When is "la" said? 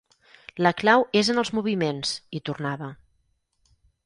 0.67-0.71